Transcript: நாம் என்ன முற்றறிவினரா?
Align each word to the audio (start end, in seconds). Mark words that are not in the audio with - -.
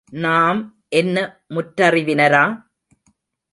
நாம் 0.09 0.59
என்ன 0.89 1.17
முற்றறிவினரா? 1.55 2.43